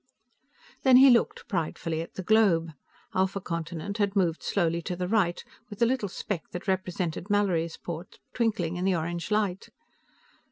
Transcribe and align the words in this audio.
Then 0.81 0.95
he 0.97 1.11
looked, 1.11 1.47
pridefully, 1.47 2.01
at 2.01 2.15
the 2.15 2.23
globe. 2.23 2.71
Alpha 3.13 3.39
Continent 3.39 3.99
had 3.99 4.15
moved 4.15 4.41
slowly 4.41 4.81
to 4.81 4.95
the 4.95 5.07
right, 5.07 5.43
with 5.69 5.77
the 5.77 5.85
little 5.85 6.09
speck 6.09 6.49
that 6.53 6.67
represented 6.67 7.25
Mallorysport 7.25 8.17
twinkling 8.33 8.77
in 8.77 8.85
the 8.85 8.95
orange 8.95 9.29
light. 9.29 9.69